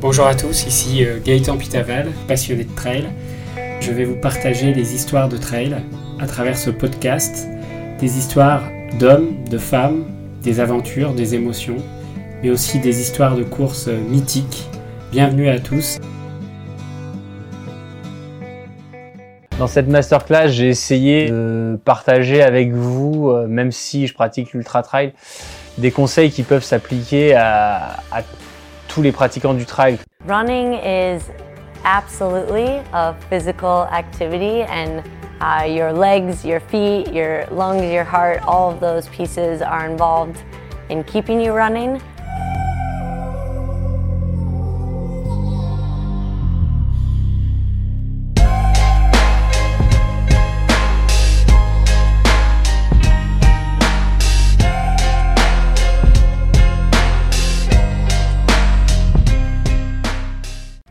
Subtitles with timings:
[0.00, 3.04] Bonjour à tous, ici euh, Gaëtan Pitaval, passionné de trail.
[3.82, 5.76] Je vais vous partager des histoires de trail
[6.18, 7.46] à travers ce podcast,
[7.98, 8.62] des histoires
[8.98, 10.06] d'hommes, de femmes,
[10.42, 11.76] des aventures, des émotions,
[12.42, 14.70] mais aussi des histoires de courses euh, mythiques.
[15.12, 15.98] Bienvenue à tous.
[19.58, 24.82] Dans cette masterclass, j'ai essayé de partager avec vous, euh, même si je pratique l'ultra
[24.82, 25.12] trail,
[25.76, 28.22] des conseils qui peuvent s'appliquer à, à
[28.90, 29.98] tous les pratiquants du trail.
[30.26, 31.22] Running is
[31.84, 35.02] absolutely a physical activity and
[35.40, 40.42] uh, your legs, your feet, your lungs, your heart, all of those pieces are involved
[40.90, 42.02] in keeping you running.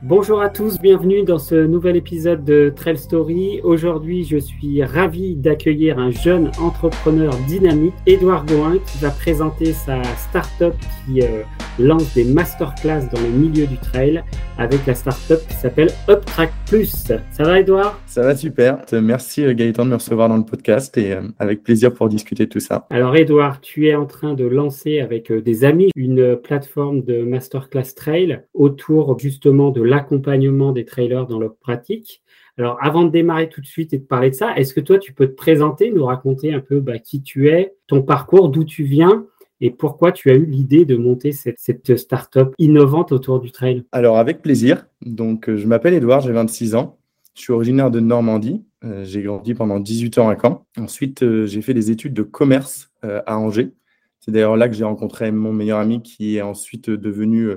[0.10, 3.62] Bonjour à tous, bienvenue dans ce nouvel épisode de Trail Story.
[3.64, 10.02] Aujourd'hui, je suis ravi d'accueillir un jeune entrepreneur dynamique, Édouard Goin, qui va présenter sa
[10.16, 10.74] start-up
[11.06, 11.44] qui euh,
[11.78, 14.24] lance des masterclass dans le milieu du trail
[14.58, 16.90] avec la start-up qui s'appelle UpTrack Plus.
[17.32, 18.00] Ça va, Édouard?
[18.08, 18.80] Ça va super.
[18.92, 22.48] Merci euh, Gaëtan de me recevoir dans le podcast et euh, avec plaisir pour discuter
[22.48, 22.88] de tout ça.
[22.90, 27.94] Alors, Édouard, tu es en train de lancer avec des amis une plateforme de masterclass
[27.96, 32.24] trail autour justement de la accompagnement des trailers dans leur pratique.
[32.58, 34.98] Alors, avant de démarrer tout de suite et de parler de ça, est-ce que toi,
[34.98, 38.64] tu peux te présenter, nous raconter un peu bah, qui tu es, ton parcours, d'où
[38.64, 39.26] tu viens
[39.62, 43.84] et pourquoi tu as eu l'idée de monter cette, cette start-up innovante autour du trail?
[43.92, 44.88] Alors, avec plaisir.
[45.06, 46.98] Donc, euh, je m'appelle Edouard, j'ai 26 ans.
[47.36, 48.64] Je suis originaire de Normandie.
[48.86, 50.66] Euh, j'ai grandi pendant 18 ans à Caen.
[50.78, 53.72] Ensuite, euh, j'ai fait des études de commerce à Angers.
[54.20, 57.52] C'est d'ailleurs là que j'ai rencontré mon meilleur ami qui est ensuite devenu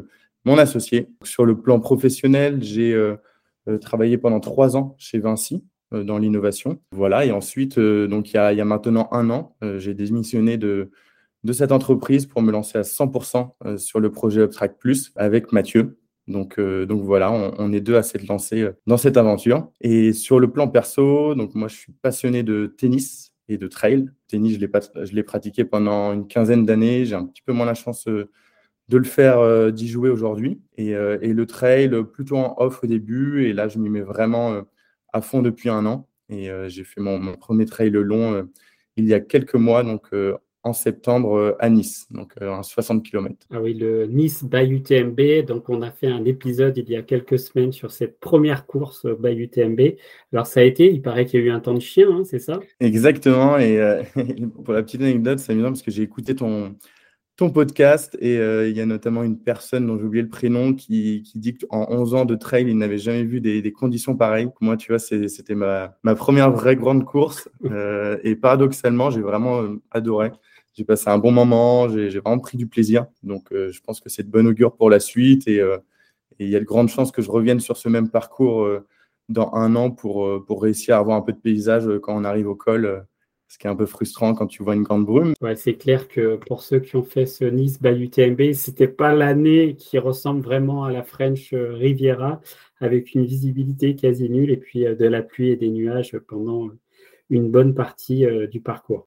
[0.45, 1.09] mon associé.
[1.23, 3.17] Sur le plan professionnel, j'ai euh,
[3.69, 6.81] euh, travaillé pendant trois ans chez Vinci euh, dans l'innovation.
[6.93, 10.91] Voilà, et ensuite, donc il y, a, maintenant un an, j'ai démissionné de,
[11.53, 15.99] cette entreprise pour me lancer à 100% sur le projet Uptrack Plus avec Mathieu.
[16.29, 19.69] Donc, donc voilà, on, on, est deux à s'être lancés dans cette aventure.
[19.81, 24.09] Et sur le plan perso, donc moi je suis passionné de tennis et de trail.
[24.29, 27.05] Tennis, je l'ai pratiqué pendant une quinzaine d'années.
[27.05, 28.07] J'ai un petit peu moins la chance
[28.89, 30.61] de le faire, euh, d'y jouer aujourd'hui.
[30.79, 33.47] Euh, et, le trail, plutôt en off au début.
[33.47, 34.63] Et là, je m'y mets vraiment euh,
[35.13, 36.09] à fond depuis un an.
[36.29, 38.49] Et j'ai fait mon, premier trail long
[38.97, 40.09] il y a quelques mois, donc
[40.63, 43.37] en septembre à Nice, donc à 60 km.
[43.51, 45.45] Ah oui, le Nice by UTMB.
[45.47, 49.07] Donc, on a fait un épisode il y a quelques semaines sur cette première course
[49.21, 49.81] by UTMB.
[50.33, 52.23] Alors, ça a été, il paraît qu'il y a eu un temps de chien, hein,
[52.25, 52.61] c'est ça?
[52.81, 53.59] Exactement.
[53.59, 53.79] Et
[54.65, 56.77] pour la petite anecdote, c'est amusant parce que j'ai écouté ton,
[57.43, 60.75] ton podcast et euh, il y a notamment une personne dont j'ai oublié le prénom
[60.75, 64.17] qui, qui dit qu'en 11 ans de trail, il n'avait jamais vu des, des, conditions
[64.17, 64.49] pareilles.
[64.61, 69.61] Moi, tu vois, c'était ma, ma, première vraie grande course euh, et paradoxalement, j'ai vraiment
[69.61, 70.31] euh, adoré.
[70.75, 73.07] J'ai passé un bon moment, j'ai vraiment pris du plaisir.
[73.25, 75.65] Donc, je pense que c'est de bon augure pour la suite et, et,
[76.39, 78.69] il y a de grandes chances que je revienne sur ce même parcours
[79.29, 82.49] dans un an pour, pour réussir à avoir un peu de paysage quand on arrive
[82.49, 83.05] au col
[83.53, 85.35] ce qui est un peu frustrant quand tu vois une grande brume.
[85.43, 89.15] Ouais, c'est clair que pour ceux qui ont fait ce Nice by UTMB, c'était pas
[89.15, 92.41] l'année qui ressemble vraiment à la French Riviera,
[92.81, 96.71] avec une visibilité quasi nulle et puis euh, de la pluie et des nuages pendant
[97.29, 99.05] une bonne partie euh, du parcours.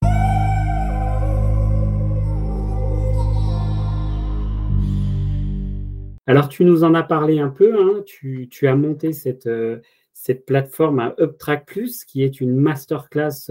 [6.28, 8.04] Alors, tu nous en as parlé un peu, hein.
[8.06, 9.80] tu, as monté cette, euh,
[10.14, 13.50] cette plateforme à UpTrack Plus, qui est une masterclass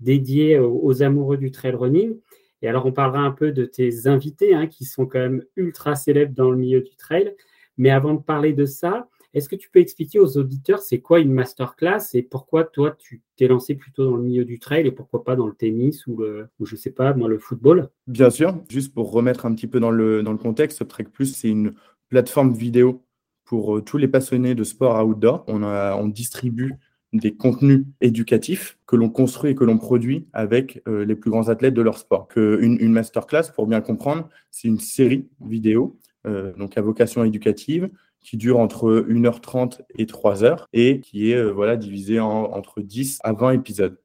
[0.00, 2.16] dédié aux, amoureux du trail running.
[2.62, 5.94] Et alors, on parlera un peu de tes invités hein, qui sont quand même ultra
[5.94, 7.34] célèbres dans le milieu du trail.
[7.78, 11.20] Mais avant de parler de ça, est-ce que tu peux expliquer aux auditeurs c'est quoi
[11.20, 14.92] une masterclass et pourquoi toi tu t'es lancé plutôt dans le milieu du trail et
[14.92, 17.90] pourquoi pas dans le tennis ou, le, ou je sais pas, moi le football?
[18.06, 21.36] Bien sûr, juste pour remettre un petit peu dans le, dans le contexte, Trek Plus
[21.36, 21.74] c'est une
[22.08, 23.04] plateforme vidéo
[23.44, 25.44] pour euh, tous les passionnés de sport outdoor.
[25.48, 26.72] On, on distribue
[27.18, 31.48] des contenus éducatifs que l'on construit et que l'on produit avec euh, les plus grands
[31.48, 32.28] athlètes de leur sport.
[32.36, 37.90] Une, masterclass, pour bien comprendre, c'est une série vidéo, euh, donc à vocation éducative,
[38.20, 43.20] qui dure entre 1h30 et 3h et qui est euh, voilà, divisée en, entre 10
[43.22, 43.98] à 20 épisodes.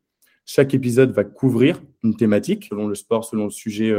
[0.46, 3.94] Chaque épisode va couvrir une thématique selon le sport, selon le sujet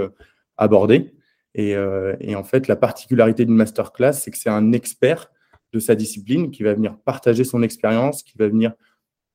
[0.56, 1.15] abordé.
[1.55, 5.31] Et, en fait, la particularité d'une masterclass, c'est que c'est un expert
[5.73, 8.73] de sa discipline qui va venir partager son expérience, qui va venir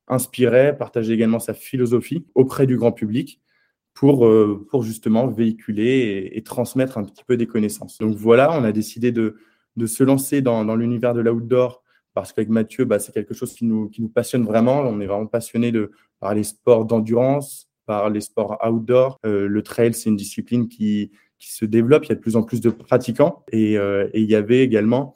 [0.07, 3.41] inspirer, partager également sa philosophie auprès du grand public
[3.93, 7.97] pour, euh, pour justement véhiculer et, transmettre un petit peu des connaissances.
[7.97, 9.37] Donc voilà, on a décidé de,
[9.75, 11.83] de se lancer dans, dans l'univers de l'outdoor
[12.17, 14.79] parce qu'avec Mathieu, bah, c'est quelque chose qui nous, qui nous passionne vraiment.
[14.79, 19.19] On est vraiment passionné de, par les sports d'endurance, par les sports outdoor.
[19.23, 22.05] Euh, le trail, c'est une discipline qui, qui se développe.
[22.05, 23.43] Il y a de plus en plus de pratiquants.
[23.51, 25.15] Et, euh, et il y avait également,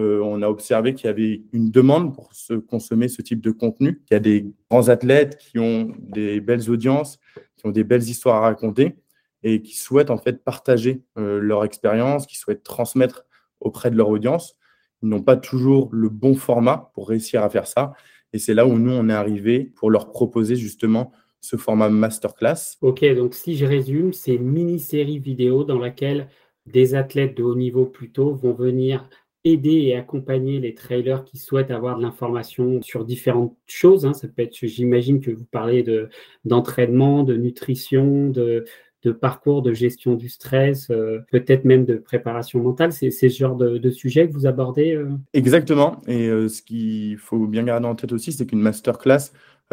[0.00, 3.50] euh, on a observé qu'il y avait une demande pour se consommer ce type de
[3.50, 4.02] contenu.
[4.10, 7.18] Il y a des grands athlètes qui ont des belles audiences,
[7.56, 8.96] qui ont des belles histoires à raconter
[9.42, 13.24] et qui souhaitent en fait partager leur expérience, qui souhaitent transmettre
[13.60, 14.56] auprès de leur audience.
[15.02, 17.94] Ils n'ont pas toujours le bon format pour réussir à faire ça.
[18.32, 22.76] Et c'est là où nous, on est arrivé pour leur proposer justement ce format masterclass.
[22.82, 26.28] Ok, donc si je résume, c'est une mini-série vidéo dans laquelle
[26.66, 29.08] des athlètes de haut niveau plutôt vont venir
[29.44, 34.04] aider et accompagner les trailers qui souhaitent avoir de l'information sur différentes choses.
[34.04, 34.12] Hein.
[34.12, 36.08] Ça peut être, j'imagine que vous parlez de,
[36.44, 38.64] d'entraînement, de nutrition, de,
[39.02, 42.92] de parcours, de gestion du stress, euh, peut-être même de préparation mentale.
[42.92, 45.08] C'est ce genre de, sujet que vous abordez euh?
[45.32, 46.00] Exactement.
[46.06, 49.32] Et euh, ce qu'il faut bien garder en tête aussi, c'est qu'une masterclass,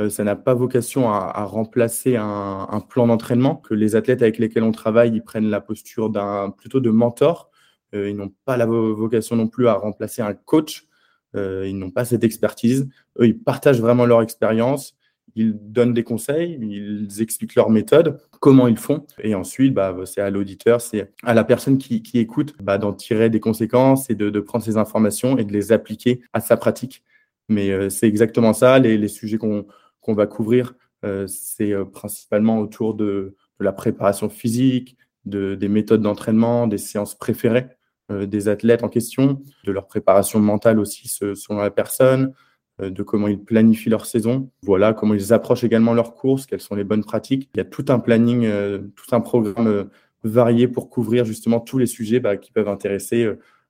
[0.09, 4.71] ça n'a pas vocation à, remplacer un, plan d'entraînement, que les athlètes avec lesquels on
[4.71, 7.49] travaille, ils prennent la posture d'un plutôt de mentor.
[7.93, 10.87] Ils n'ont pas la vocation non plus à remplacer un coach.
[11.35, 12.89] ils n'ont pas cette expertise.
[13.19, 14.97] Eux, ils partagent vraiment leur expérience
[15.37, 19.05] ils donnent des conseils, ils expliquent leur méthode, comment ils font.
[19.21, 23.29] Et ensuite, bah, c'est à l'auditeur, c'est à la personne qui, écoute bah, d'en tirer
[23.29, 27.03] des conséquences et de, prendre ces informations et de les appliquer à sa pratique.
[27.49, 29.65] Mais euh, c'est exactement ça, les, sujets qu'on
[30.07, 30.73] va couvrir,
[31.05, 37.15] euh, c'est euh, principalement autour de, la préparation physique, de, des méthodes d'entraînement, des séances
[37.15, 37.67] préférées
[38.09, 42.33] des athlètes en question, de leur préparation mentale aussi selon la personne,
[42.79, 46.61] euh, de comment ils planifient leur saison, voilà, comment ils approchent également leurs courses, quelles
[46.61, 47.49] sont les bonnes pratiques.
[47.55, 49.83] Il y a tout un planning, euh, tout un programme euh,
[50.23, 53.27] varié pour couvrir justement tous les sujets bah, qui peuvent intéresser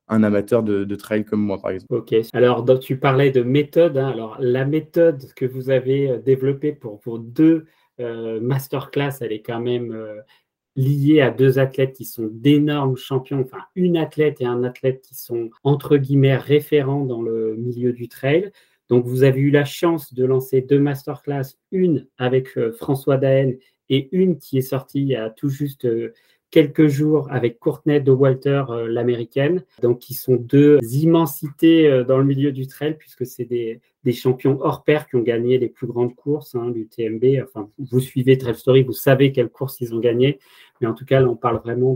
[0.09, 1.93] un amateur de, trail comme moi, par exemple.
[1.93, 2.15] Ok.
[2.33, 3.97] Alors, tu parlais de méthode.
[3.97, 4.09] Hein.
[4.09, 7.65] Alors, la méthode que vous avez développée pour, pour deux
[7.99, 9.93] masterclass, elle est quand même
[10.77, 13.41] liée à deux athlètes qui sont d'énormes champions.
[13.41, 18.07] Enfin, une athlète et un athlète qui sont entre guillemets référents dans le milieu du
[18.07, 18.51] trail.
[18.89, 23.53] Donc, vous avez eu la chance de lancer deux masterclass, une avec euh, François Daen
[23.89, 26.13] et une qui est sortie il y a tout juste euh,
[26.51, 29.63] quelques jours avec Courtney de Walter, euh, l'américaine.
[29.81, 33.81] Donc, qui sont deux immensités dans le milieu du trail, puisque c'est des,
[34.13, 37.43] champions hors pair qui ont gagné les plus grandes courses hein, du TMB.
[37.43, 40.39] Enfin, vous suivez Trail Story, vous savez quelles courses ils ont gagné.
[40.81, 41.95] Mais en tout cas, là, on parle vraiment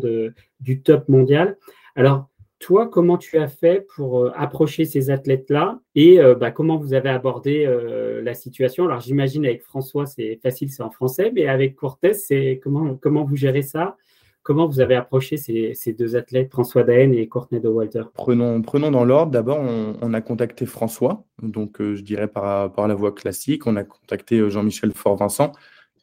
[0.59, 1.57] du top mondial.
[1.95, 2.31] Alors,
[2.61, 6.93] toi, comment tu as fait pour euh, approcher ces athlètes-là et euh, bah, comment vous
[6.93, 8.85] avez abordé euh, la situation?
[8.85, 13.25] Alors, j'imagine avec François, c'est facile, c'est en français, mais avec Cortez, c'est comment, comment
[13.25, 13.97] vous gérez ça?
[14.43, 18.03] Comment vous avez approché ces, deux athlètes, François Daen et Courtney de Walter?
[18.13, 19.31] Prenons, prenons dans l'ordre.
[19.31, 23.67] D'abord, on, a contacté François, donc je dirais par, par la voie classique.
[23.67, 25.51] On a contacté Jean-Michel Fort-Vincent,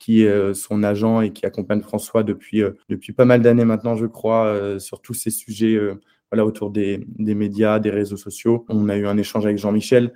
[0.08, 4.06] qui est son agent et qui accompagne François depuis, depuis pas mal d'années maintenant, je
[4.06, 5.78] crois, sur tous ces sujets
[6.32, 8.64] voilà, autour des, médias, des réseaux sociaux.
[8.70, 10.14] On a eu un échange avec Jean-Michel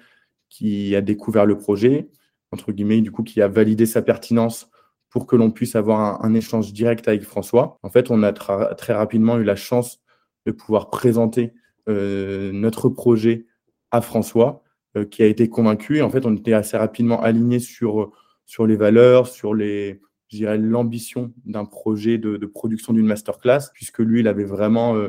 [0.48, 2.08] qui a découvert le projet,
[2.52, 4.70] entre guillemets, du coup, qui a validé sa pertinence
[5.10, 7.78] pour que l'on puisse avoir un, échange direct avec François.
[7.82, 10.00] En fait, on a très rapidement eu la chance
[10.46, 11.52] de pouvoir présenter
[11.90, 13.44] euh, notre projet
[13.90, 14.62] à François,
[14.96, 16.00] euh, qui a été convaincu.
[16.00, 18.10] En fait, on était assez rapidement alignés sur,
[18.52, 24.28] sur les valeurs, sur les, l'ambition d'un projet de, production d'une masterclass, puisque lui, il
[24.28, 25.08] avait vraiment euh,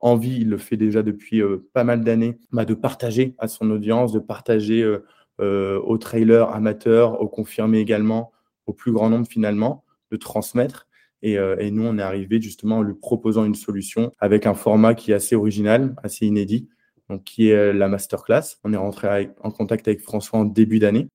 [0.00, 3.70] envie, il le fait déjà depuis euh, pas mal d'années, bah, de partager à son
[3.70, 8.32] audience, de partager euh, aux trailers amateurs, aux confirmés également,
[8.66, 10.88] au plus grand nombre finalement, de transmettre.
[11.22, 11.38] Et,
[11.70, 15.14] nous, on est arrivé justement en lui proposant une solution avec un format qui est
[15.14, 16.68] assez original, assez inédit,
[17.08, 18.56] donc qui est la masterclass.
[18.64, 21.06] On est rentré en contact avec François en début d'année.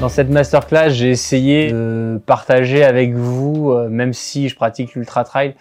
[0.00, 5.24] Dans cette masterclass, j'ai essayé de partager avec vous, euh, même si je pratique l'ultra
[5.24, 5.56] trail,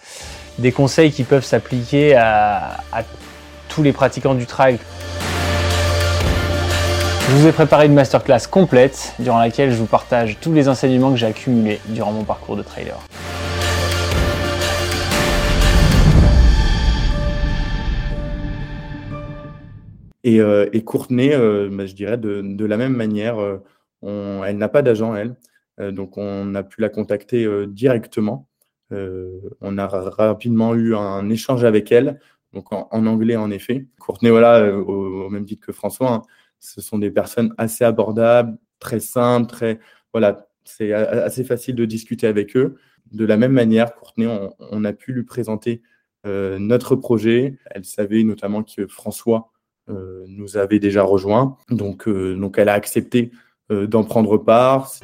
[0.59, 2.77] des conseils qui peuvent s'appliquer à,
[3.67, 4.77] tous les pratiquants du trail.
[7.29, 11.09] Je vous ai préparé une masterclass complète durant laquelle je vous partage tous les enseignements
[11.09, 12.99] que j'ai accumulés durant mon parcours de trailer.
[20.23, 23.37] Et, euh, euh, bah, je dirais de, la même manière,
[24.03, 25.35] elle n'a pas d'agent, elle.
[25.79, 28.49] Euh, donc, on a pu la contacter euh, directement.
[28.91, 32.19] Euh, on a rapidement eu un échange avec elle,
[32.53, 33.87] donc en, anglais en effet.
[33.99, 36.21] Courtenay, voilà, au, même titre que François, hein,
[36.59, 39.79] ce sont des personnes assez abordables, très simples, très
[40.13, 42.77] voilà, c'est assez facile de discuter avec eux.
[43.11, 44.27] de la même manière, Courtenay,
[44.59, 45.81] on, a pu lui présenter
[46.23, 47.57] notre projet.
[47.71, 49.51] Elle savait notamment que François
[49.89, 51.57] nous avait déjà rejoint.
[51.69, 53.31] Donc, donc elle a accepté
[53.69, 55.01] Euh, d'en prendre part.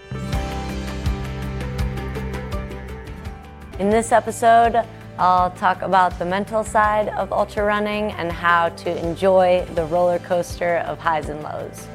[3.77, 4.81] In this episode,
[5.19, 10.17] I'll talk about the mental side of ultra running and how to enjoy the roller
[10.19, 11.87] coaster of highs and lows.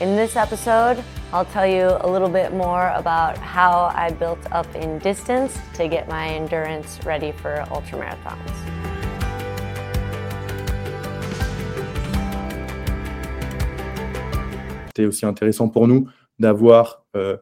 [0.00, 4.72] In this episode, I'll tell you a little bit more about how I built up
[4.76, 8.93] in distance to get my endurance ready for ultramarathons.
[14.94, 16.08] C'était aussi intéressant pour nous
[16.38, 17.36] d'avoir euh,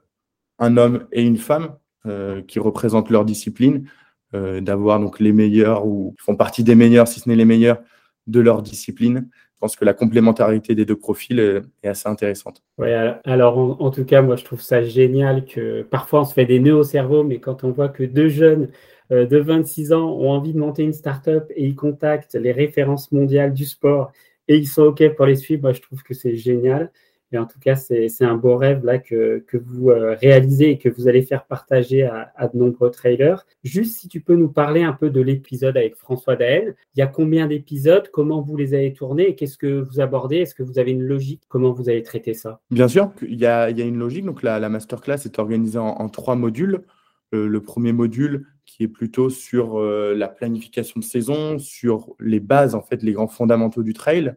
[0.58, 3.88] un homme et une femme euh, qui représentent leur discipline,
[4.34, 7.44] euh, d'avoir donc les meilleurs ou qui font partie des meilleurs, si ce n'est les
[7.44, 7.78] meilleurs,
[8.26, 9.28] de leur discipline.
[9.34, 12.62] Je pense que la complémentarité des deux profils est, assez intéressante.
[12.78, 12.88] Oui,
[13.24, 16.58] alors en, tout cas, moi je trouve ça génial que parfois on se fait des
[16.58, 18.70] nœuds au cerveau, mais quand on voit que deux jeunes
[19.10, 23.52] de 26 ans ont envie de monter une start-up et ils contactent les références mondiales
[23.52, 24.10] du sport
[24.48, 26.90] et ils sont OK pour les suivre, moi je trouve que c'est génial.
[27.32, 30.88] Et en tout cas, c'est un beau rêve là que, vous euh, réalisez et que
[30.88, 33.46] vous allez faire partager à, de nombreux trailers.
[33.64, 36.74] Juste si tu peux nous parler un peu de l'épisode avec François Daen.
[36.94, 38.08] Il y a combien d'épisodes?
[38.12, 39.30] Comment vous les avez tournés?
[39.30, 40.38] Et qu'est-ce que vous abordez?
[40.38, 41.42] Est-ce que vous avez une logique?
[41.48, 42.60] Comment vous allez traiter ça?
[42.70, 44.26] Bien sûr, il y, a, une logique.
[44.26, 46.82] Donc la, masterclass est organisée en, trois modules.
[47.34, 52.40] Euh, le premier module qui est plutôt sur euh, la planification de saison, sur les
[52.40, 54.34] bases, en fait, les grands fondamentaux du trail.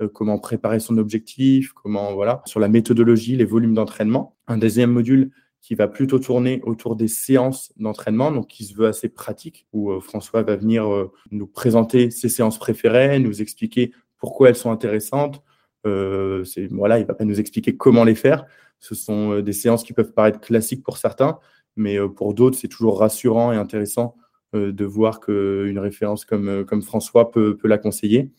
[0.00, 4.36] Euh, comment préparer son objectif, comment voilà, sur la méthodologie, les volumes d'entraînement.
[4.46, 8.86] Un deuxième module qui va plutôt tourner autour des séances d'entraînement, donc qui se veut
[8.86, 13.92] assez pratique, où euh, François va venir euh, nous présenter ses séances préférées, nous expliquer
[14.18, 15.42] pourquoi elles sont intéressantes.
[15.86, 18.46] Euh, voilà, il va pas nous expliquer comment les faire.
[18.78, 21.38] Ce sont des séances qui peuvent paraître classiques pour certains,
[21.76, 24.16] mais pour d'autres, c'est toujours rassurant et intéressant
[24.54, 28.30] de voir qu'une référence comme, comme François peut, peut la conseiller.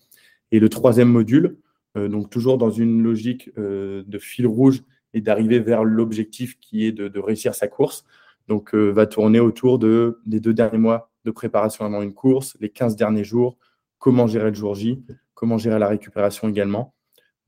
[0.52, 1.58] Et le troisième module,
[1.98, 6.86] euh, donc toujours dans une logique euh, de fil rouge et d'arriver vers l'objectif qui
[6.86, 8.06] est de, réussir sa course,
[8.48, 12.58] donc euh, va tourner autour de, des deux derniers mois de préparation avant une course,
[12.60, 13.58] les 15 derniers jours,
[13.98, 15.04] comment gérer le jour J,
[15.34, 16.94] comment gérer la récupération également.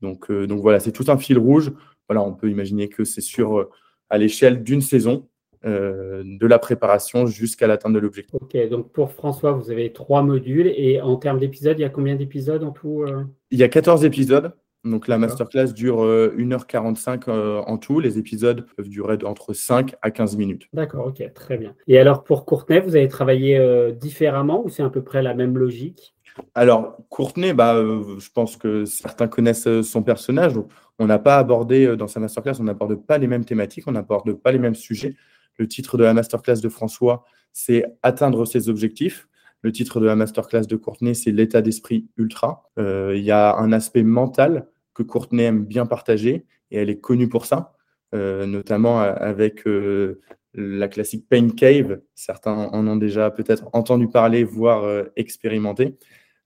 [0.00, 1.72] Donc, donc voilà, c'est tout un fil rouge.
[2.08, 3.70] Voilà, on peut imaginer que c'est sur
[4.10, 5.28] à l'échelle d'une saison,
[5.64, 8.34] euh, de la préparation jusqu'à l'atteinte de l'objectif.
[8.40, 11.88] Ok, donc pour François, vous avez trois modules et en termes d'épisodes, il y a
[11.88, 13.22] combien d'épisodes en tout euh?
[13.52, 14.52] Il y a 14 épisodes.
[14.84, 18.00] Donc la masterclass dure 1h45 euh, en tout.
[18.00, 20.66] Les épisodes peuvent durer entre 5 à 15 minutes.
[20.72, 21.76] D'accord, ok, très bien.
[21.86, 25.56] Et alors pour Courtenay, vous avez travaillé différemment ou c'est à peu près la même
[25.56, 26.16] logique?
[26.56, 30.54] Alors, Courtenay, bah, je pense que certains connaissent son personnage.
[30.98, 34.32] on n'a pas abordé dans sa masterclass, on n'aborde pas les mêmes thématiques, on n'aborde
[34.32, 35.14] pas les mêmes sujets.
[35.58, 39.28] Le titre de la masterclass de François, c'est Atteindre ses objectifs.
[39.62, 42.70] Le titre de la masterclass de Courtenay, c'est L'état d'esprit ultra.
[42.78, 46.98] Euh, il y a un aspect mental que Courtenay aime bien partager et elle est
[46.98, 47.76] connue pour ça,
[48.14, 50.20] euh, notamment avec euh,
[50.54, 52.00] la classique Pain Cave.
[52.14, 55.96] Certains en ont déjà peut-être entendu parler, voire expérimenté.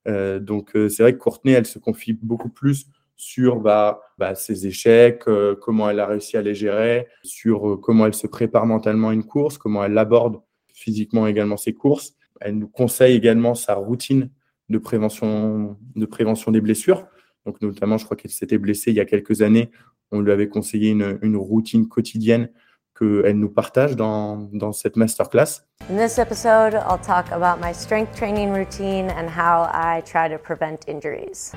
[0.06, 2.86] donc c'est vrai que Courtenay, elle se confie beaucoup plus
[3.16, 7.76] sur bah, bah, ses échecs, euh, comment elle a réussi à les gérer, sur euh,
[7.76, 10.40] comment elle se prépare mentalement à une course, comment elle aborde
[10.72, 12.14] physiquement également ses courses.
[12.40, 14.30] Elle nous conseille également sa routine
[14.68, 17.06] de prévention, de prévention des blessures.
[17.46, 19.70] Donc notamment, je crois qu'elle s'était blessée il y a quelques années.
[20.12, 22.50] On lui avait conseillé une, une routine quotidienne
[22.98, 25.62] qu'elle nous partage dans, dans cette masterclass.
[25.90, 30.38] In this episode, I'll talk about my strength training routine and how I try to
[30.38, 31.52] prevent injuries.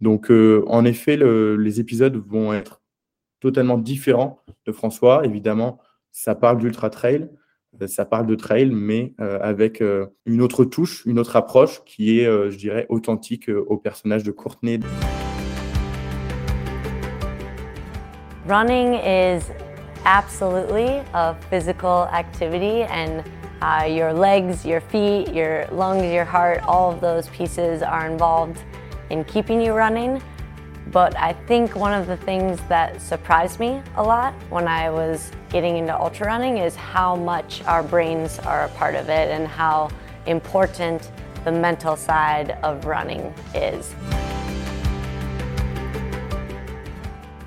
[0.00, 2.80] Donc, euh, en effet, les épisodes vont être
[3.40, 5.24] totalement différents de François.
[5.24, 5.78] Évidemment,
[6.10, 7.28] ça parle d'ultra trail,
[7.80, 9.82] euh, ça parle de trail, mais euh, avec
[10.24, 14.80] une autre touche, une autre approche qui est, je dirais, authentique au personnage de Courtenay.
[18.46, 19.42] Running is
[20.06, 23.22] absolutely a physical activity and
[23.62, 28.64] uh, your legs, your feet, your lungs, your heart, all of those pieces are involved
[29.10, 30.22] in keeping you running.
[30.92, 35.30] But I think one of the things that surprised me a lot when I was
[35.50, 39.46] getting into ultra running is how much our brains are a part of it and
[39.46, 39.90] how
[40.26, 41.10] important
[41.44, 43.94] the mental side of running is.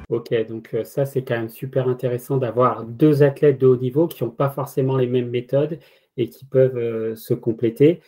[0.10, 4.08] Ok, donc euh, ça c'est quand même super intéressant d'avoir deux athlètes de haut niveau
[4.08, 5.79] qui n'ont pas forcément les mêmes méthodes
[6.17, 8.00] et qui peuvent euh, se compléter.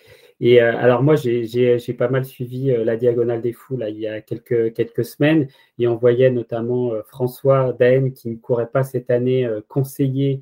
[0.42, 4.22] Et alors moi, j'ai pas mal suivi la Diagonale des Fous là, il y a
[4.22, 5.48] quelques, quelques semaines
[5.80, 10.42] et on voyait notamment François Daen qui ne courait pas cette année conseiller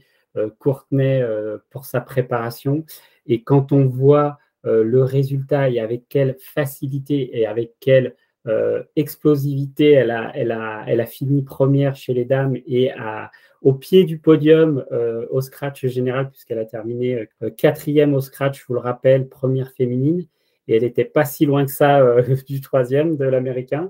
[0.57, 1.23] Courtenay
[1.69, 2.85] pour sa préparation.
[3.27, 9.91] Et quand on voit le résultat et avec quelle facilité et avec quelle euh, explosivité,
[9.91, 13.31] elle a, elle, a, elle a fini première chez les dames et à,
[13.63, 18.61] au pied du podium euh, au scratch général, puisqu'elle a terminé euh, quatrième au scratch,
[18.61, 20.25] je vous le rappelle, première féminine.
[20.67, 23.89] Et elle n'était pas si loin que ça du troisième de l'américain.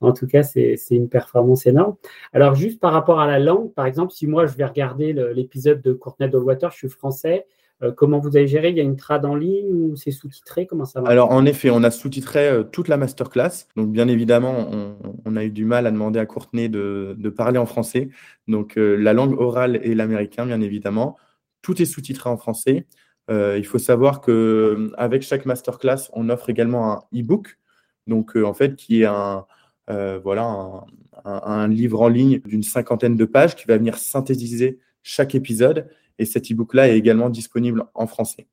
[0.00, 1.96] En tout cas, c'est une performance énorme.
[2.32, 5.82] Alors, juste par rapport à la langue, par exemple, si moi je vais regarder l'épisode
[5.82, 7.59] de Courtney Dollwater, je suis français, euh,
[7.96, 8.70] comment vous avez géré?
[8.70, 10.66] Il y a une trad en ligne ou c'est sous-titré?
[10.66, 13.66] Comment ça marche Alors, en effet, on a sous-titré euh, toute la masterclass.
[13.76, 14.70] Donc, bien évidemment,
[15.24, 18.10] on, a eu du mal à demander à Courtenay de, parler en français.
[18.48, 21.16] Donc, euh, la langue orale et l'américain, bien évidemment.
[21.62, 22.86] Tout est sous-titré en français.
[23.30, 27.58] il faut savoir qu'avec chaque masterclass, on offre également un e-book.
[28.06, 29.46] Donc, en fait, qui est un,
[29.86, 30.84] voilà,
[31.24, 35.88] un livre en ligne d'une cinquantaine de pages qui va venir synthétiser chaque épisode
[36.20, 38.46] et cet e-book-là est également disponible en français.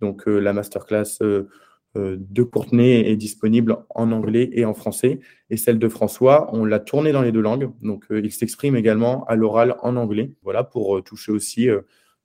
[0.00, 1.48] Donc euh, la masterclass euh,
[1.96, 5.20] euh, de Courtenay est disponible en anglais et en français.
[5.48, 7.70] Et celle de François, on l'a tournée dans les deux langues.
[7.80, 10.32] Donc il s'exprime également à l'oral en anglais.
[10.42, 11.68] Voilà, pour toucher aussi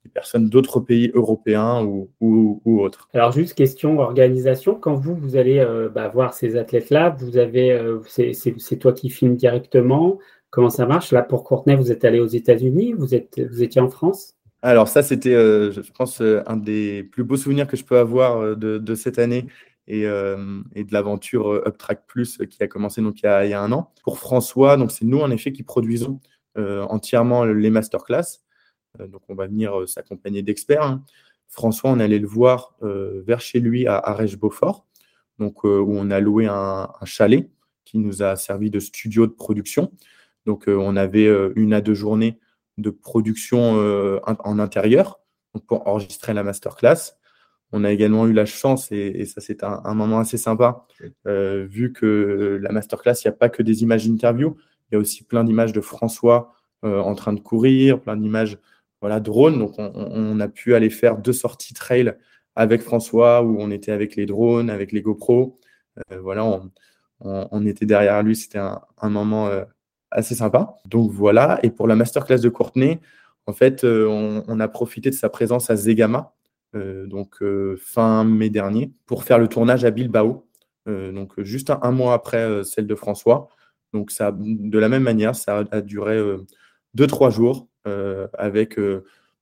[0.03, 3.07] des personnes d'autres pays européens ou, autres.
[3.13, 8.91] Alors juste question organisation, quand vous allez bah, voir ces athlètes-là, vous avez c'est toi
[8.91, 10.19] qui filmes directement.
[10.49, 11.13] Comment ça marche?
[11.13, 14.35] Là pour Courtenay, vous êtes allé aux États-Unis, vous étiez en France?
[14.61, 17.97] Alors ça, c'était, euh, je pense, euh, un des plus beaux souvenirs que je peux
[17.97, 19.47] avoir euh, de, cette année
[19.87, 23.91] et, de l'aventure UpTrack Plus qui a commencé donc il y a, un an.
[24.03, 26.19] Pour François, donc c'est nous en effet qui produisons
[26.55, 28.41] entièrement les masterclass.
[28.99, 30.83] donc on va venir s'accompagner d'experts.
[30.83, 31.03] Hein.
[31.49, 34.85] François, on allait le voir vers chez lui à Arèche-Beaufort,
[35.39, 37.49] donc où on a loué un, un, chalet
[37.83, 39.91] qui nous a servi de studio de production.
[40.45, 42.39] Donc on avait une à deux journées
[42.77, 45.19] de production euh, en intérieur
[45.67, 47.17] pour enregistrer la masterclass.
[47.73, 50.85] On a également eu la chance, et, ça c'est un, moment assez sympa,
[51.25, 54.57] euh, vu que la masterclass, il n'y a pas que des images d'interview,
[54.89, 56.53] il y a aussi plein d'images de François
[56.83, 58.57] euh, en train de courir, plein d'images
[58.99, 59.57] voilà, drones.
[59.57, 62.13] Donc on, a pu aller faire deux sorties trail
[62.55, 65.57] avec François, où on était avec les drones, avec les GoPro.
[66.21, 66.61] voilà,
[67.21, 69.49] on, était derrière lui, c'était un, un, moment
[70.11, 70.77] assez sympa.
[70.85, 72.99] Donc voilà, et pour la masterclass de Courtenay,
[73.47, 74.07] en fait, euh,
[74.47, 76.33] on, a profité de sa présence à Zegama,
[76.75, 80.47] euh, donc euh, fin mai dernier, pour faire le tournage à Bilbao,
[80.87, 83.49] donc juste un, mois après celle de François.
[83.93, 86.19] Donc ça, de la même manière, ça a, duré
[86.95, 87.67] deux trois jours
[88.33, 88.79] avec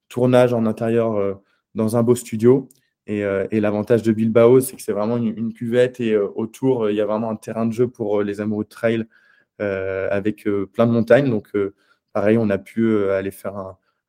[0.09, 1.39] tournage en intérieur
[1.75, 2.67] dans un beau studio.
[3.07, 3.21] Et,
[3.61, 7.31] l'avantage de Bilbao, c'est que c'est vraiment une, cuvette et autour, il y a vraiment
[7.31, 9.05] un terrain de jeu pour les amoureux de trail
[9.59, 11.29] avec euh, plein de montagnes.
[11.29, 11.73] Donc, euh,
[12.13, 13.55] pareil, on a pu aller faire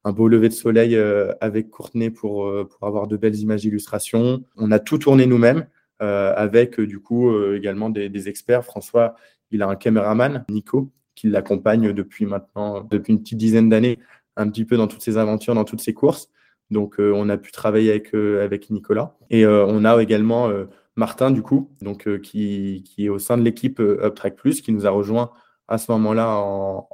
[0.04, 0.98] un, beau lever de soleil
[1.40, 4.42] avec Courtenay pour, pour avoir de belles images d'illustration.
[4.56, 5.66] On a tout tourné nous-mêmes
[5.98, 8.64] avec du coup également des, experts.
[8.64, 9.14] François,
[9.50, 13.98] il a un caméraman, Nico, qui l'accompagne depuis maintenant, depuis une petite dizaine d'années,
[14.36, 16.30] un petit peu dans toutes ses aventures, dans toutes ses courses.
[16.70, 19.18] Donc, on a pu travailler avec, avec Nicolas.
[19.28, 20.50] Et on a également
[20.96, 24.72] Martin, du coup, donc, euh, qui, est au sein de l'équipe euh, UpTrack Plus, qui
[24.72, 25.30] nous a rejoint
[25.68, 26.42] à ce moment-là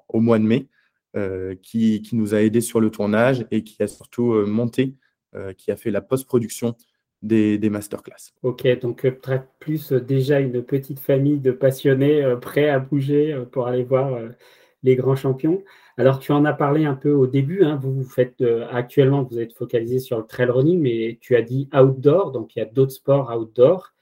[0.08, 0.68] au mois de mai,
[1.16, 4.96] euh, qui, nous a aidé sur le tournage et qui a surtout monté,
[5.56, 6.76] qui a fait la post-production
[7.22, 8.32] des, masterclass.
[8.42, 13.82] Ok, donc UpTrack Plus, déjà une petite famille de passionnés prêts à bouger pour aller
[13.82, 14.18] voir
[14.86, 15.62] les grands champions.
[15.98, 17.62] Alors, tu en as parlé un peu au début.
[17.62, 21.68] Hein, vous, faites actuellement, vous êtes focalisé sur le trail running, mais tu as dit
[21.74, 23.92] outdoor, donc il y a d'autres sports outdoor.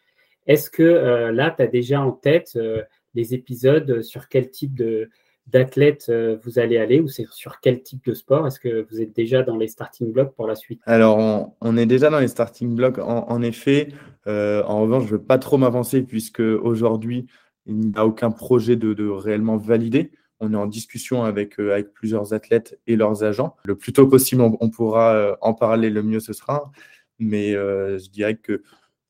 [0.46, 2.82] Est-ce que euh, là, tu as déjà en tête euh,
[3.14, 5.08] les épisodes sur quel type de,
[5.46, 8.46] d'athlète euh, vous allez aller ou c'est sur quel type de sport?
[8.46, 10.80] Est-ce que vous êtes déjà dans les starting blocks pour la suite?
[10.84, 13.88] Alors, on, est déjà dans les starting blocks, en, effet.
[14.26, 17.26] en revanche, je ne veux pas trop m'avancer puisque aujourd'hui,
[17.66, 20.10] il n'y a aucun projet de, réellement validé.
[20.40, 23.56] On est en discussion avec, avec plusieurs athlètes et leurs agents.
[23.64, 26.70] Le plus tôt possible, on, pourra en parler, le mieux ce sera.
[27.18, 28.62] Mais je dirais que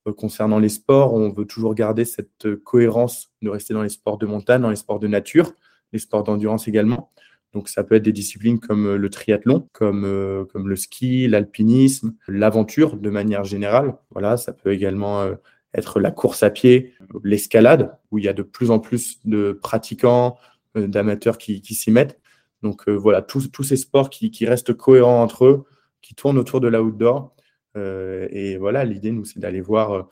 [0.06, 3.88] euh, concernant les sports, on veut toujours garder cette euh, cohérence de rester dans les
[3.88, 5.52] sports de montagne, dans les sports de nature,
[5.92, 7.10] les sports d'endurance également.
[7.52, 12.14] Donc ça peut être des disciplines comme euh, le triathlon, comme, comme le ski, l'alpinisme,
[12.28, 13.96] l'aventure de manière générale.
[14.10, 15.26] Voilà, ça peut également
[15.72, 19.52] être la course à pied, l'escalade, où il y a de plus en plus de
[19.52, 20.36] pratiquants,
[20.74, 22.18] d'amateurs qui, qui s'y mettent.
[22.62, 25.64] Donc voilà, tous, ces sports qui, qui restent cohérents entre eux,
[26.00, 27.34] qui tournent autour de l'outdoor
[27.76, 30.02] euh, et voilà, l'idée, nous, c'est d'aller voir euh,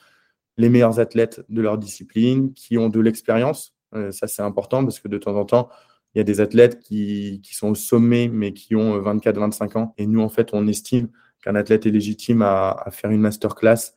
[0.56, 3.74] les meilleurs athlètes de leur discipline, qui ont de l'expérience.
[4.10, 5.68] ça, c'est important parce que de temps en temps,
[6.14, 9.94] il y a des athlètes qui, qui sont au sommet, mais qui ont 24-25 ans.
[9.98, 11.08] Et nous, en fait, on estime
[11.42, 13.92] qu'un athlète est légitime à, à, faire une masterclass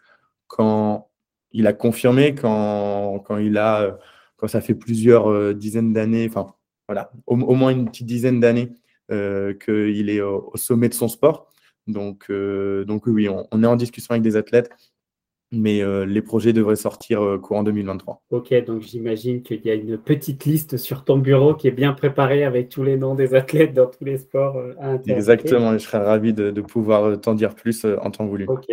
[0.48, 1.10] quand
[1.52, 3.98] il a confirmé, quand, quand il a,
[4.46, 6.54] quand ça fait plusieurs dizaines d'années, enfin,
[6.88, 8.70] voilà, au, moins une petite dizaine d'années
[9.12, 11.48] euh, qu'il est au, sommet de son sport.
[11.88, 14.70] Donc, euh, donc oui, on, est en discussion avec des athlètes,
[15.52, 18.22] mais euh, les projets devraient sortir courant 2023.
[18.32, 21.94] Ok, donc j'imagine qu'il y a une petite liste sur ton bureau qui est bien
[21.94, 24.62] préparée avec tous les noms des athlètes dans tous les sports.
[25.08, 28.46] Exactement, et je serais ravi de, de pouvoir t'en dire plus en temps voulu.
[28.48, 28.68] Ok.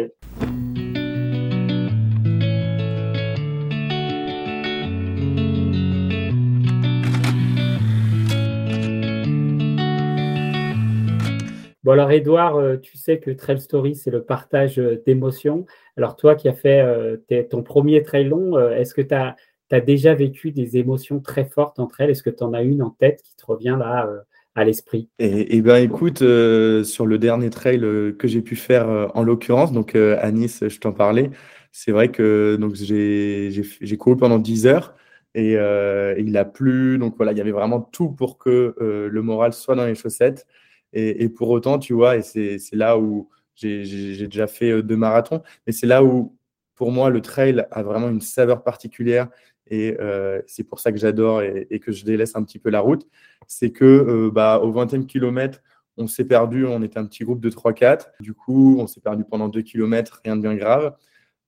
[11.85, 15.67] Bon, alors, Edouard, euh, tu sais que Trail Story, c'est le partage euh, d'émotions.
[15.97, 17.17] Alors, toi qui as fait euh,
[17.51, 19.35] ton premier trail long, est-ce que tu as,
[19.81, 22.11] déjà vécu des émotions très fortes entre elles?
[22.11, 24.09] Est-ce que tu en as une en tête qui te revient là
[24.55, 25.09] à l'esprit?
[25.19, 27.81] Eh, eh bien, écoute, sur le dernier trail
[28.19, 31.31] que j'ai pu faire en l'occurrence, donc à Nice, je t'en parlais,
[31.73, 34.95] c'est vrai que donc j'ai couru pendant 10 heures.
[35.35, 39.55] Et, il a plu, donc voilà, il y avait vraiment tout pour que le moral
[39.55, 40.47] soit dans les chaussettes.
[40.93, 45.43] Et, pour autant, tu vois, et c'est là où j'ai déjà fait euh, deux marathons,
[45.67, 46.37] mais c'est là où,
[46.75, 49.29] pour moi, le trail a vraiment une saveur particulière.
[49.69, 52.81] Et euh, c'est pour ça que j'adore et, que je délaisse un petit peu la
[52.81, 53.07] route.
[53.47, 55.61] C'est que euh, bah, au 20e kilomètre,
[55.97, 58.09] on s'est perdu, on était un petit groupe de 3-4.
[58.21, 60.95] Du coup, on s'est perdu pendant 2 km, rien de bien grave.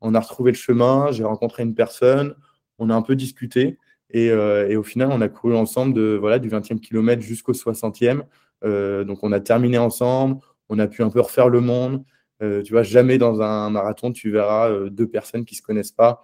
[0.01, 2.35] On a retrouvé le chemin, j'ai rencontré une personne,
[2.79, 3.79] on a un peu discuté.
[4.11, 4.33] Et,
[4.77, 8.23] au final, on a couru ensemble de, voilà, du 20e kilomètre jusqu'au 60e.
[8.65, 12.05] Euh, donc on a terminé ensemble, on a pu un peu refaire le monde.
[12.43, 15.63] Euh, tu vois, jamais dans un marathon, tu verras euh, deux personnes qui ne se
[15.63, 16.23] connaissent pas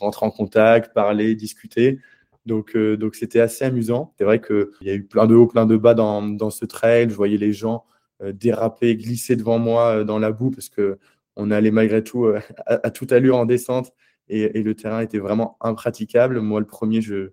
[0.00, 2.00] rentrer en contact, parler, discuter.
[2.44, 4.12] Donc, donc c'était assez amusant.
[4.18, 6.64] C'est vrai qu'il y a eu plein de hauts, plein de bas dans, dans ce
[6.64, 7.08] trail.
[7.08, 7.84] Je voyais les gens
[8.20, 10.98] déraper, glisser devant moi dans la boue parce que
[11.36, 12.26] on allait malgré tout
[12.66, 13.92] à, toute allure en descente
[14.28, 16.40] et, et, le terrain était vraiment impraticable.
[16.40, 17.30] Moi, le premier, je,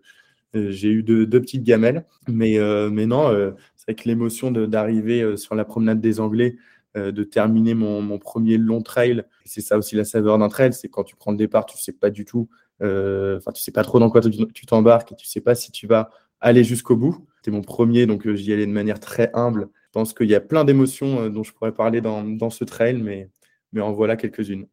[0.53, 2.57] j'ai eu deux, petites gamelles, mais,
[2.89, 3.53] mais non,
[3.89, 6.57] avec l'émotion d'arriver euh, sur la promenade des Anglais,
[6.95, 9.23] euh, de terminer mon, premier long trail.
[9.45, 11.91] C'est ça aussi la saveur d'un trail, c'est quand tu prends le départ, tu sais
[11.91, 12.47] pas du tout,
[12.83, 15.71] euh, enfin tu sais pas trop dans quoi tu t'embarques et tu sais pas si
[15.71, 17.25] tu vas aller jusqu'au bout.
[17.38, 19.69] C'était mon premier, donc j'y allais de manière très humble.
[19.88, 23.01] Je pense qu'il y a plein d'émotions dont je pourrais parler dans, dans ce trail,
[23.01, 23.31] mais,
[23.73, 24.67] mais en voilà quelques-unes.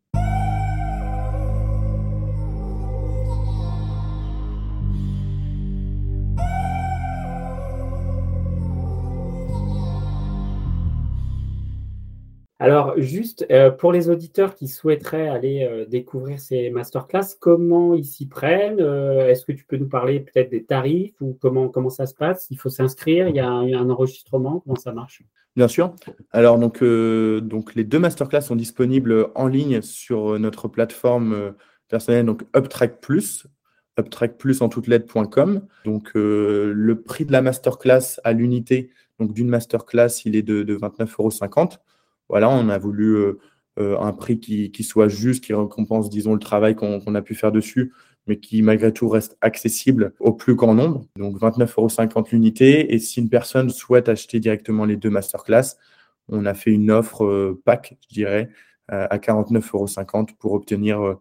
[12.58, 18.06] Alors, juste euh, pour les auditeurs qui souhaiteraient aller euh, découvrir ces masterclass, comment ils
[18.06, 21.90] s'y prennent euh, Est-ce que tu peux nous parler peut-être des tarifs ou comment, comment
[21.90, 22.46] ça se passe?
[22.50, 25.22] Il faut s'inscrire, il y a un, enregistrement, comment ça marche?
[25.54, 25.94] Bien sûr.
[26.32, 31.54] Alors, donc, les deux masterclass sont disponibles en ligne sur notre plateforme
[31.88, 33.46] personnelle, donc UpTrack Plus,
[33.98, 35.62] UpTrack Plus en toutes lettres.com.
[35.84, 40.76] Donc, le prix de la masterclass à l'unité, donc d'une masterclass, il est de, de
[40.76, 41.30] 29,50 euros
[42.28, 43.38] voilà, on a voulu euh,
[43.78, 47.52] euh, un prix qui, soit juste, qui récompense, disons, le travail qu'on a pu faire
[47.52, 47.92] dessus,
[48.26, 51.06] mais qui malgré tout reste accessible au plus grand nombre.
[51.16, 52.94] Donc 29,50 euros l'unité.
[52.94, 55.76] Et si une personne souhaite acheter directement les deux masterclass,
[56.28, 58.50] on a fait une offre euh, pack, je dirais,
[58.88, 61.16] à 49,50 euros pour obtenir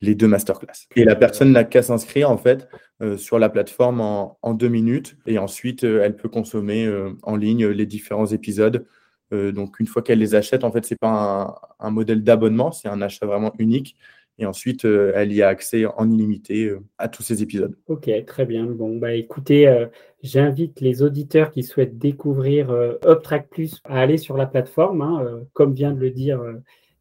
[0.00, 0.88] les deux masterclass.
[0.96, 2.68] Et la personne n'a qu'à s'inscrire en fait
[3.16, 8.26] sur la plateforme en, deux minutes et ensuite elle peut consommer en ligne les différents
[8.26, 8.84] épisodes
[9.32, 12.72] euh, donc, une fois qu'elle les achète, en fait, ce n'est pas un, modèle d'abonnement,
[12.72, 13.96] c'est un achat vraiment unique.
[14.38, 17.76] Et ensuite, euh, elle y a accès en illimité euh, à tous ces épisodes.
[17.86, 18.66] Ok, très bien.
[18.66, 19.86] Bon, bah écoutez,
[20.22, 22.70] j'invite les auditeurs qui souhaitent découvrir
[23.06, 26.42] UpTrack Plus à aller sur la plateforme, hein, comme vient de le dire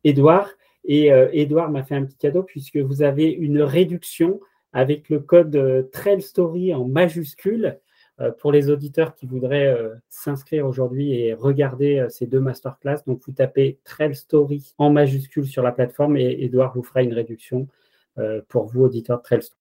[0.04, 0.50] Edouard.
[0.86, 4.40] Et Edouard m'a fait un petit cadeau puisque vous avez une réduction
[4.72, 7.80] avec le code Trail Story en majuscule
[8.40, 13.22] pour les auditeurs qui voudraient euh, s'inscrire aujourd'hui et regarder euh, ces deux masterclass, donc
[13.26, 17.68] vous tapez Trail Story en majuscule sur la plateforme et Edouard vous fera une réduction
[18.48, 19.60] pour vous, auditeurs Trail Story.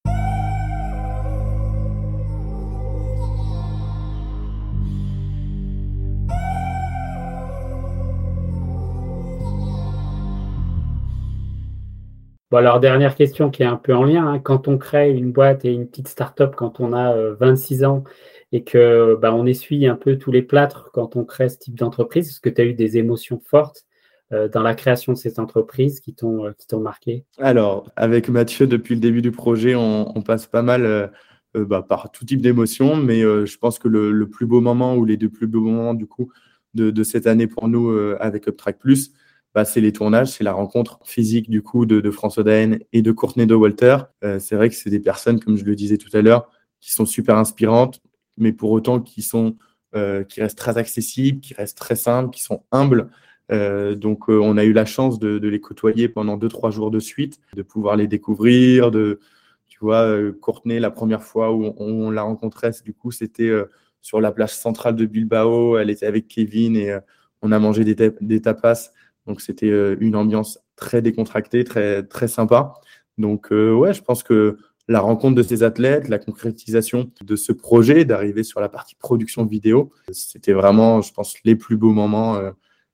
[12.51, 14.27] Bon, alors, dernière question qui est un peu en lien.
[14.27, 14.39] Hein.
[14.39, 18.05] Quand on crée une boîte et une petite start-up quand on a 26 ans
[18.53, 21.79] et que bah, on essuie un peu tous les plâtres quand on crée ce type
[21.79, 23.87] d'entreprise Est-ce que tu as eu des émotions fortes
[24.31, 27.27] dans la création de cette entreprise qui t'ont marqué?
[27.39, 31.13] Alors, avec Mathieu, depuis le début du projet, on, passe pas mal
[31.55, 35.19] bah, par tout type d'émotions, mais je pense que le, plus beau moment ou les
[35.19, 36.33] deux plus beaux moments du coup
[36.73, 39.13] de, cette année pour nous avec UpTrack Plus,
[39.55, 43.13] bah, c'est les tournages, c'est la rencontre physique du coup de, François Daen et de
[43.13, 43.99] Courtney de Walter.
[44.39, 46.49] c'est vrai que c'est des personnes, comme je le disais tout à l'heure,
[46.81, 48.01] qui sont super inspirantes,
[48.37, 49.57] mais pour autant qui sont
[49.95, 53.11] euh, qui restent très accessibles, qui restent très simples, qui sont humbles.
[53.51, 56.91] Euh, donc, euh, on a eu la chance de, les côtoyer pendant deux, trois jours
[56.91, 58.91] de suite, de pouvoir les découvrir.
[58.91, 59.21] De,
[59.69, 63.53] tu vois, Courtenay, la première fois où on, l'a rencontrée, du coup, c'était
[64.01, 65.77] sur la plage centrale de Bilbao.
[65.77, 66.97] Elle était avec Kevin et
[67.43, 68.93] on a mangé des, des tapas.
[69.27, 72.73] Donc, c'était une ambiance très décontractée, très, très sympa.
[73.19, 74.57] Donc, ouais, je pense que
[74.89, 79.45] la rencontre de ces athlètes, la concrétisation de ce projet, d'arriver sur la partie production
[79.45, 79.93] vidéo.
[80.11, 82.51] C'était vraiment, je pense, les plus beaux moments euh,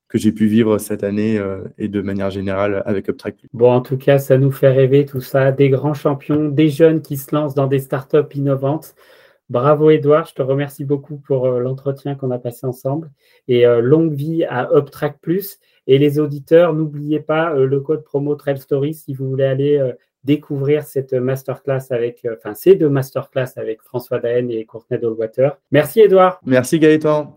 [0.08, 3.36] que j'ai pu vivre cette année euh, et de manière générale avec UpTrack.
[3.52, 7.00] Bon, en tout cas, ça nous fait rêver tout ça, des grands champions, des jeunes
[7.00, 8.94] qui se lancent dans des startups innovantes.
[9.48, 13.10] Bravo Edouard, je te remercie beaucoup pour euh, l'entretien qu'on a passé ensemble
[13.48, 15.16] et longue vie à UpTrack.
[15.86, 19.94] Et les auditeurs, n'oubliez pas le code promo Trail Story si vous voulez aller
[20.28, 25.56] découvrir cette masterclass avec, euh, enfin, ces deux masterclass avec François Daen et Courtney Dolwater.
[25.72, 26.38] Merci Edouard.
[26.44, 27.36] Merci Gaëtan.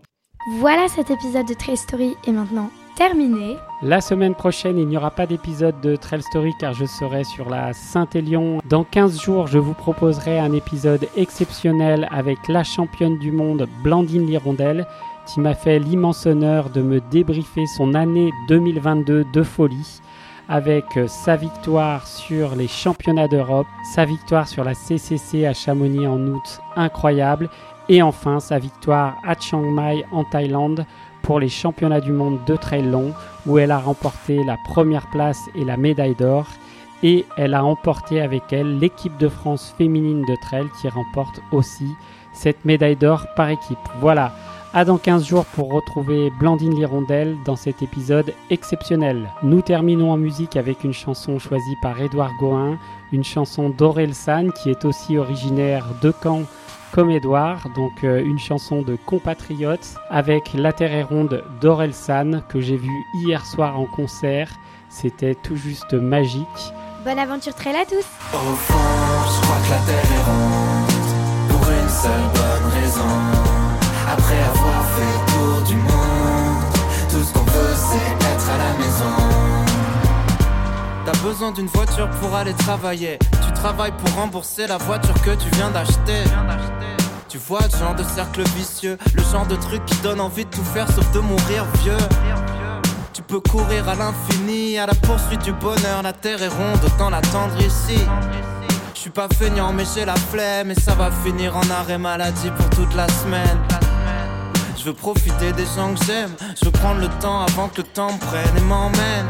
[0.58, 3.56] Voilà cet épisode de Trail Story est maintenant terminé.
[3.82, 7.48] La semaine prochaine, il n'y aura pas d'épisode de Trail Story car je serai sur
[7.48, 8.60] la Saint-Élion.
[8.68, 14.26] Dans 15 jours, je vous proposerai un épisode exceptionnel avec la championne du monde Blandine
[14.26, 14.86] Lirondelle
[15.26, 20.00] qui m'a fait l'immense honneur de me débriefer son année 2022 de folie
[20.48, 26.06] avec euh, sa victoire sur les championnats d'Europe, sa victoire sur la CCC à Chamonix
[26.06, 27.48] en août, incroyable,
[27.88, 30.86] et enfin sa victoire à Chiang Mai en Thaïlande
[31.22, 33.12] pour les championnats du monde de trail long,
[33.46, 36.46] où elle a remporté la première place et la médaille d'or,
[37.02, 41.88] et elle a emporté avec elle l'équipe de France féminine de trail qui remporte aussi
[42.32, 43.78] cette médaille d'or par équipe.
[44.00, 44.32] Voilà.
[44.74, 49.30] À dans 15 jours pour retrouver Blandine Lirondelle dans cet épisode exceptionnel.
[49.42, 52.78] Nous terminons en musique avec une chanson choisie par Édouard Goin,
[53.12, 56.44] une chanson d'Aurel San qui est aussi originaire de Caen
[56.90, 62.42] comme Édouard, donc euh, une chanson de compatriotes avec La Terre est ronde d'Aurel San
[62.48, 64.50] que j'ai vu hier soir en concert.
[64.88, 66.72] C'était tout juste magique.
[67.04, 68.74] Bonne aventure trail à tous Au fond,
[69.26, 73.61] je crois que la Terre est ronde pour une seule bonne raison
[74.12, 76.62] après avoir fait le tour du monde,
[77.10, 79.14] tout ce qu'on veut c'est être à la maison.
[81.04, 83.18] T'as besoin d'une voiture pour aller travailler.
[83.44, 86.24] Tu travailles pour rembourser la voiture que tu viens d'acheter.
[87.28, 90.50] Tu vois le genre de cercle vicieux, le genre de truc qui donne envie de
[90.50, 92.06] tout faire sauf de mourir vieux.
[93.14, 96.02] Tu peux courir à l'infini, à la poursuite du bonheur.
[96.02, 97.98] La terre est ronde, autant l'attendre ici.
[98.94, 100.70] Je suis pas feignant, mais j'ai la flemme.
[100.70, 103.58] Et ça va finir en arrêt maladie pour toute la semaine.
[104.84, 106.34] Je veux profiter des gens que j'aime.
[106.58, 109.28] Je veux prendre le temps avant que le temps me prenne et m'emmène.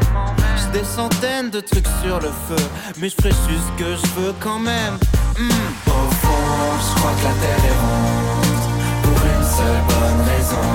[0.57, 2.65] J'ai des centaines de trucs sur le feu,
[2.97, 4.95] mais je ferai juste ce que je veux quand même.
[5.37, 5.51] Hmm.
[5.85, 8.65] Au fond, je crois que la terre est ronde
[9.03, 10.65] pour une seule bonne raison.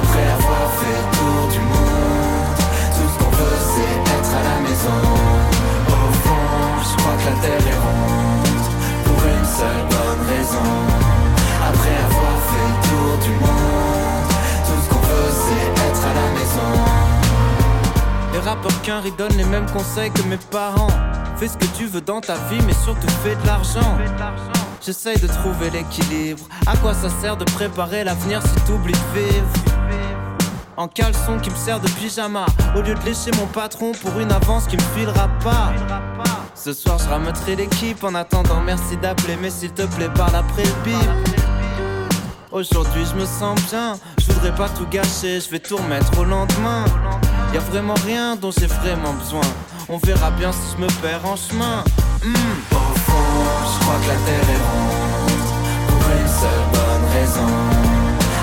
[0.00, 2.56] Après avoir fait le tour du monde,
[2.96, 5.00] tout ce qu'on veut c'est être à la maison.
[5.88, 6.56] Au fond,
[6.88, 8.64] je crois que la terre est ronde
[9.04, 11.23] pour une seule bonne raison.
[11.68, 13.74] Après avoir fait le tour du monde
[15.88, 16.70] être à la maison.
[18.32, 20.88] Les rappeurs qu'un donnent les mêmes conseils que mes parents.
[21.36, 23.98] Fais ce que tu veux dans ta vie, mais surtout fais de l'argent.
[24.84, 26.44] J'essaye de trouver l'équilibre.
[26.66, 29.48] À quoi ça sert de préparer l'avenir si t'oublies de vivre?
[30.76, 34.32] En caleçon qui me sert de pyjama Au lieu de lécher mon patron pour une
[34.32, 35.72] avance qui me filera pas
[36.56, 40.64] Ce soir je rameutrai l'équipe En attendant merci d'appeler Mais s'il te plaît parle après
[40.64, 41.53] le bip
[42.54, 46.22] Aujourd'hui je me sens bien, je voudrais pas tout gâcher, je vais tout remettre au
[46.22, 46.84] lendemain.
[47.52, 49.40] Y vraiment rien dont j'ai vraiment besoin.
[49.88, 51.82] On verra bien si je me perds en chemin.
[52.22, 52.32] Hmm.
[52.70, 55.44] Au fond, je crois que la terre est ronde
[55.88, 57.54] pour une seule bonne raison.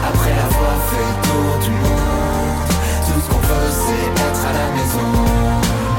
[0.04, 2.67] Après avoir fait le tour du monde,
[3.08, 5.10] tout ce qu'on veut c'est être à la maison.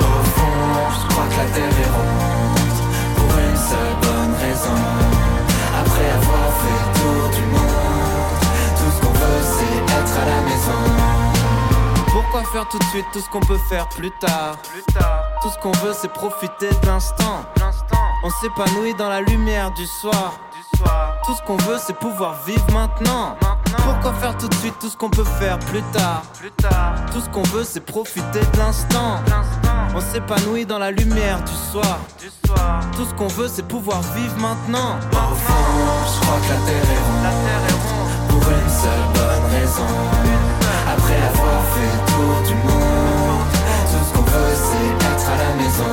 [0.01, 0.61] Au fond,
[1.01, 2.77] je crois que la terre est ronde
[3.17, 5.02] pour une seule bonne raison.
[6.03, 7.63] Après avoir fait le tour du monde
[9.43, 10.81] c'est être à la maison.
[12.09, 14.57] Pourquoi faire tout de suite tout ce qu'on peut faire plus tard,
[15.43, 17.45] Tout ce qu'on veut c'est profiter de l'instant.
[18.25, 20.35] On s'épanouit dans la lumière du soir.
[21.25, 23.37] Tout ce qu'on veut c'est pouvoir vivre maintenant.
[23.41, 23.85] maintenant.
[23.85, 26.23] Pourquoi faire tout de suite tout ce qu'on peut faire plus tard?
[27.13, 29.21] Tout ce qu'on veut c'est profiter de l'instant.
[29.95, 31.99] On s'épanouit dans la lumière du soir.
[32.97, 34.97] Tout ce qu'on veut c'est pouvoir vivre maintenant.
[35.13, 35.53] Au fond,
[36.07, 37.29] je crois que la terre est ronde.
[38.29, 39.93] Pour une seule bonne raison.
[40.89, 43.45] Après avoir fait le tour du monde,
[43.91, 45.93] tout ce qu'on veut c'est être à la maison.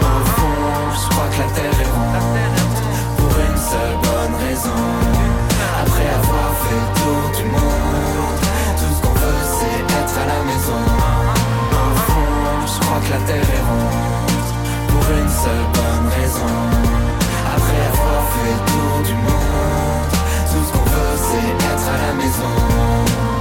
[0.00, 0.62] Au fond,
[0.94, 2.18] je crois que la terre est ronde.
[3.16, 4.80] Pour une seule bonne raison.
[5.82, 8.38] Après avoir fait le tour du monde,
[8.78, 10.78] tout ce qu'on veut c'est être à la maison
[13.10, 14.46] la terre est ronde
[14.88, 16.54] Pour une seule bonne raison.
[17.56, 20.12] Après avoir fait le tour du monde
[20.50, 23.39] Tout ce qu'on veut c'est être à la maison.